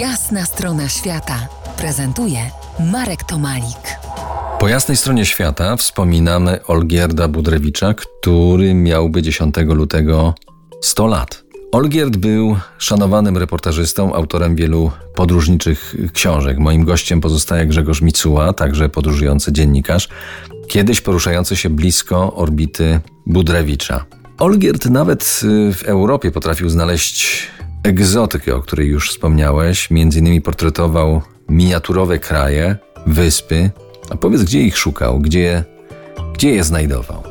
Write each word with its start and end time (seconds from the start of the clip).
Jasna 0.00 0.44
strona 0.44 0.88
świata 0.88 1.48
prezentuje 1.78 2.38
Marek 2.92 3.24
Tomalik. 3.24 3.98
Po 4.60 4.68
jasnej 4.68 4.96
stronie 4.96 5.26
świata 5.26 5.76
wspominamy 5.76 6.64
Olgierda 6.66 7.28
Budrewicza, 7.28 7.94
który 7.94 8.74
miałby 8.74 9.22
10 9.22 9.54
lutego 9.56 10.34
100 10.80 11.06
lat. 11.06 11.44
Olgierd 11.72 12.16
był 12.16 12.56
szanowanym 12.78 13.36
reportażystą, 13.36 14.14
autorem 14.14 14.56
wielu 14.56 14.90
podróżniczych 15.14 15.94
książek. 16.12 16.58
Moim 16.58 16.84
gościem 16.84 17.20
pozostaje 17.20 17.66
Grzegorz 17.66 18.02
Micuła, 18.02 18.52
także 18.52 18.88
podróżujący 18.88 19.52
dziennikarz, 19.52 20.08
kiedyś 20.68 21.00
poruszający 21.00 21.56
się 21.56 21.70
blisko 21.70 22.34
orbity 22.34 23.00
Budrewicza. 23.26 24.04
Olgierd 24.38 24.84
nawet 24.86 25.40
y, 25.44 25.74
w 25.74 25.82
Europie 25.82 26.30
potrafił 26.30 26.68
znaleźć 26.68 27.48
egzotykę, 27.86 28.54
o 28.54 28.62
której 28.62 28.88
już 28.88 29.10
wspomniałeś. 29.10 29.90
Między 29.90 30.18
innymi 30.18 30.40
portretował 30.40 31.22
miniaturowe 31.48 32.18
kraje, 32.18 32.76
wyspy. 33.06 33.70
A 34.10 34.16
powiedz, 34.16 34.42
gdzie 34.42 34.60
ich 34.60 34.78
szukał, 34.78 35.18
gdzie, 35.18 35.64
gdzie 36.34 36.50
je 36.50 36.64
znajdował? 36.64 37.22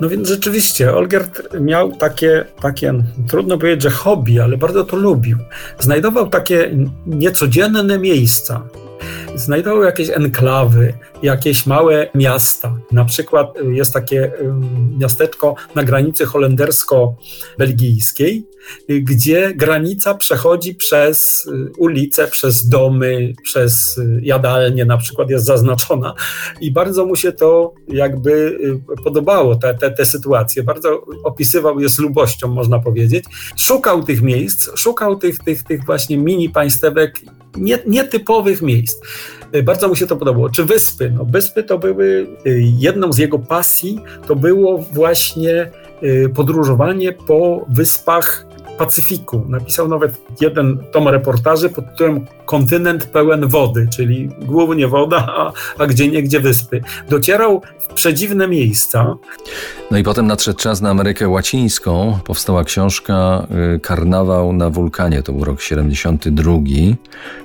No 0.00 0.08
więc 0.08 0.28
rzeczywiście, 0.28 0.94
Olgert 0.94 1.42
miał 1.60 1.96
takie, 1.96 2.44
takie, 2.60 2.94
trudno 3.28 3.58
powiedzieć, 3.58 3.82
że 3.82 3.90
hobby, 3.90 4.40
ale 4.40 4.56
bardzo 4.56 4.84
to 4.84 4.96
lubił. 4.96 5.38
Znajdował 5.78 6.28
takie 6.28 6.70
niecodzienne 7.06 7.98
miejsca, 7.98 8.62
znajdował 9.34 9.82
jakieś 9.82 10.10
enklawy, 10.10 10.94
jakieś 11.22 11.66
małe 11.66 12.10
miasta. 12.14 12.78
Na 12.92 13.04
przykład 13.04 13.54
jest 13.72 13.92
takie 13.92 14.32
miasteczko 14.98 15.54
na 15.74 15.84
granicy 15.84 16.26
holendersko-belgijskiej, 16.26 18.42
gdzie 18.88 19.54
granica 19.54 20.14
przechodzi 20.14 20.74
przez 20.74 21.46
y, 21.46 21.72
ulice, 21.78 22.28
przez 22.28 22.68
domy, 22.68 23.32
przez 23.42 23.98
y, 23.98 24.20
jadalnie 24.22 24.84
na 24.84 24.98
przykład 24.98 25.30
jest 25.30 25.44
zaznaczona 25.44 26.14
i 26.60 26.72
bardzo 26.72 27.06
mu 27.06 27.16
się 27.16 27.32
to 27.32 27.74
jakby 27.88 28.30
y, 28.30 28.80
podobało, 29.04 29.56
te, 29.56 29.74
te, 29.74 29.90
te 29.90 30.06
sytuacje. 30.06 30.62
Bardzo 30.62 31.04
opisywał 31.24 31.80
je 31.80 31.88
z 31.88 31.98
lubością, 31.98 32.48
można 32.48 32.78
powiedzieć. 32.78 33.24
Szukał 33.56 34.04
tych 34.04 34.22
miejsc, 34.22 34.70
szukał 34.76 35.16
tych, 35.16 35.38
tych, 35.38 35.62
tych 35.62 35.84
właśnie 35.84 36.18
mini 36.18 36.50
państewek 36.50 37.20
nie, 37.60 37.78
nietypowych 37.86 38.62
miejsc. 38.62 39.00
Bardzo 39.64 39.88
mu 39.88 39.96
się 39.96 40.06
to 40.06 40.16
podobało. 40.16 40.50
Czy 40.50 40.64
wyspy? 40.64 41.12
No, 41.16 41.24
wyspy 41.24 41.62
to 41.62 41.78
były 41.78 42.26
jedną 42.78 43.12
z 43.12 43.18
jego 43.18 43.38
pasji, 43.38 44.00
to 44.26 44.36
było 44.36 44.78
właśnie 44.78 45.70
podróżowanie 46.34 47.12
po 47.12 47.66
wyspach 47.68 48.47
Pacyfiku. 48.78 49.44
Napisał 49.48 49.88
nawet 49.88 50.20
jeden 50.40 50.78
tom 50.92 51.08
reportaży 51.08 51.68
pod 51.68 51.90
tytułem 51.90 52.26
Kontynent 52.44 53.04
pełen 53.04 53.48
wody, 53.48 53.88
czyli 53.96 54.28
głównie 54.28 54.88
woda, 54.88 55.26
a, 55.28 55.52
a 55.78 55.86
gdzie 55.86 56.08
niegdzie 56.08 56.40
wyspy. 56.40 56.80
Docierał 57.08 57.62
w 57.78 57.86
przedziwne 57.86 58.48
miejsca. 58.48 59.16
No 59.90 59.98
i 59.98 60.02
potem 60.02 60.26
nadszedł 60.26 60.58
czas 60.58 60.80
na 60.80 60.90
Amerykę 60.90 61.28
Łacińską. 61.28 62.18
Powstała 62.24 62.64
książka 62.64 63.46
y, 63.76 63.80
Karnawał 63.80 64.52
na 64.52 64.70
wulkanie, 64.70 65.22
to 65.22 65.32
był 65.32 65.44
rok 65.44 65.60
72. 65.60 66.52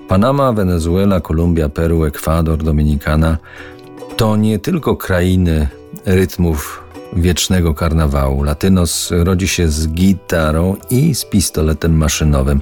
Panama, 0.08 0.53
Wenezuela, 0.53 1.22
Kolumbia, 1.22 1.70
Peru, 1.70 2.03
Ekwador, 2.03 2.64
Dominikana 2.64 3.38
to 4.18 4.36
nie 4.36 4.59
tylko 4.59 4.95
krainy 4.95 5.68
rytmów 6.06 6.83
wiecznego 7.16 7.73
karnawału. 7.73 8.44
Latynos 8.44 9.11
rodzi 9.11 9.47
się 9.47 9.69
z 9.69 9.88
gitarą 9.88 10.75
i 10.89 11.16
z 11.16 11.25
pistoletem 11.25 11.97
maszynowym. 11.97 12.61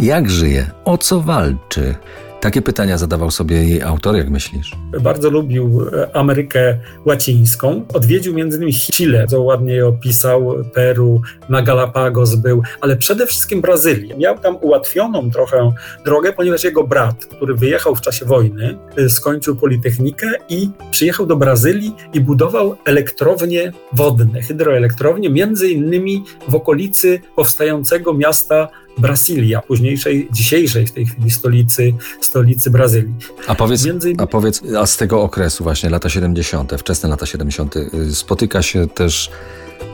Jak 0.00 0.30
żyje? 0.30 0.70
O 0.84 0.98
co 0.98 1.20
walczy? 1.20 1.94
Takie 2.40 2.62
pytania 2.62 2.98
zadawał 2.98 3.30
sobie 3.30 3.56
jej 3.56 3.82
autor, 3.82 4.16
jak 4.16 4.30
myślisz? 4.30 4.72
Bardzo 5.00 5.30
lubił 5.30 5.88
e, 5.92 6.16
Amerykę 6.16 6.78
Łacińską. 7.04 7.84
Odwiedził 7.94 8.40
m.in. 8.40 8.72
Chile, 8.72 9.26
co 9.26 9.42
ładnie 9.42 9.86
opisał, 9.86 10.54
Peru, 10.74 11.22
na 11.48 11.62
Galapagos 11.62 12.34
był, 12.34 12.62
ale 12.80 12.96
przede 12.96 13.26
wszystkim 13.26 13.60
Brazylię. 13.60 14.16
Miał 14.16 14.38
tam 14.38 14.56
ułatwioną 14.60 15.30
trochę 15.30 15.72
drogę, 16.04 16.32
ponieważ 16.32 16.64
jego 16.64 16.84
brat, 16.84 17.24
który 17.26 17.54
wyjechał 17.54 17.96
w 17.96 18.00
czasie 18.00 18.24
wojny, 18.24 18.78
e, 18.96 19.10
skończył 19.10 19.56
Politechnikę 19.56 20.32
i 20.48 20.70
przyjechał 20.90 21.26
do 21.26 21.36
Brazylii 21.36 21.94
i 22.12 22.20
budował 22.20 22.76
elektrownie 22.84 23.72
wodne, 23.92 24.42
hydroelektrownie, 24.42 25.30
między 25.30 25.68
innymi 25.68 26.24
w 26.48 26.54
okolicy 26.54 27.20
powstającego 27.36 28.14
miasta 28.14 28.68
Brasilia, 29.00 29.62
późniejszej, 29.62 30.28
dzisiejszej 30.32 30.86
w 30.86 30.92
tej 30.92 31.06
chwili 31.06 31.30
stolicy, 31.30 31.94
stolicy 32.20 32.70
Brazylii. 32.70 33.14
A 33.46 33.54
powiedz, 33.54 33.86
Między... 33.86 34.12
a 34.18 34.26
powiedz, 34.26 34.62
a 34.78 34.86
z 34.86 34.96
tego 34.96 35.22
okresu 35.22 35.64
właśnie, 35.64 35.90
lata 35.90 36.08
70., 36.08 36.72
wczesne 36.78 37.08
lata 37.08 37.26
70., 37.26 37.76
y, 37.76 38.14
spotyka 38.14 38.62
się 38.62 38.88
też 38.88 39.30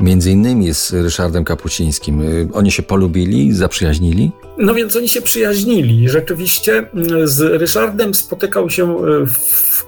między 0.01 0.31
innymi 0.31 0.75
z 0.75 0.93
Ryszardem 0.93 1.45
Kapucińskim. 1.45 2.23
Y, 2.23 2.49
oni 2.53 2.71
się 2.71 2.83
polubili, 2.83 3.53
zaprzyjaźnili? 3.53 4.33
No 4.59 4.75
więc 4.75 4.97
oni 4.97 5.09
się 5.09 5.23
przyjaźnili. 5.23 6.09
Rzeczywiście 6.09 6.73
mm, 6.95 7.29
z 7.29 7.41
Ryszardem 7.41 8.15
spotykał 8.15 8.71
się 8.71 9.07
y, 9.07 9.27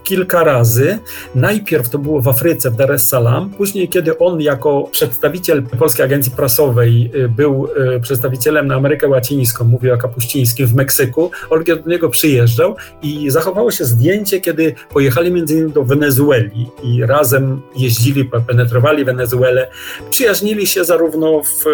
kilka 0.04 0.44
razy. 0.44 0.98
Najpierw 1.34 1.88
to 1.88 1.98
było 1.98 2.20
w 2.20 2.28
Afryce, 2.28 2.70
w 2.70 2.76
Dar 2.76 2.92
es 2.92 3.08
Salaam. 3.08 3.50
Później, 3.50 3.88
kiedy 3.88 4.19
on 4.19 4.41
jako 4.41 4.88
przedstawiciel 4.92 5.62
Polskiej 5.62 6.04
Agencji 6.04 6.32
Prasowej 6.32 7.10
y, 7.14 7.28
był 7.28 7.69
przedstawicielem 8.03 8.66
na 8.66 8.75
Amerykę 8.75 9.08
Łacińską, 9.08 9.64
mówię 9.64 9.94
o 9.94 9.98
Kapuścińskim 9.98 10.66
w 10.66 10.75
Meksyku, 10.75 11.31
Olgier 11.50 11.82
do 11.82 11.91
niego 11.91 12.08
przyjeżdżał 12.08 12.76
i 13.03 13.31
zachowało 13.31 13.70
się 13.70 13.84
zdjęcie, 13.84 14.41
kiedy 14.41 14.75
pojechali 14.92 15.31
między 15.31 15.54
innymi 15.54 15.72
do 15.72 15.84
Wenezueli 15.84 16.70
i 16.82 17.06
razem 17.06 17.60
jeździli, 17.76 18.25
penetrowali 18.47 19.04
Wenezuelę. 19.04 19.69
Przyjaźnili 20.10 20.66
się 20.66 20.84
zarówno 20.84 21.43
w 21.43 21.65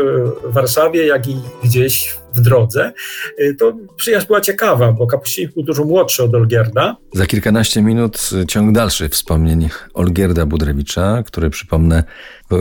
Warszawie, 0.45 1.07
jak 1.07 1.29
i 1.29 1.37
gdzieś 1.65 2.17
w 2.35 2.41
drodze. 2.41 2.93
Y, 3.41 3.57
to 3.59 3.73
przyjaźń 3.97 4.27
była 4.27 4.41
ciekawa, 4.41 4.93
bo 4.93 5.07
Kapuściński 5.07 5.55
był 5.55 5.63
dużo 5.63 5.85
młodszy 5.85 6.23
od 6.23 6.35
Olgierda. 6.35 6.97
Za 7.13 7.27
kilkanaście 7.27 7.83
minut 7.83 8.31
ciąg 8.49 8.73
dalszy 8.73 9.09
wspomnień 9.09 9.69
Olgierda 9.95 10.47
Budrewicza, 10.47 11.23
który 11.27 11.51
przypomnę 11.51 12.05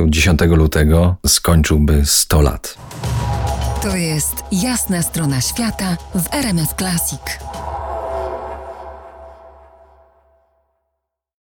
10 0.08 0.40
lutego 0.42 1.16
skończyłby 1.28 2.02
100 2.06 2.42
lat. 2.42 2.78
To 3.82 3.96
jest 3.96 4.36
jasna 4.52 5.02
strona 5.02 5.42
świata 5.42 5.98
w 6.16 6.34
RMS 6.34 6.70
Classic. 6.78 7.53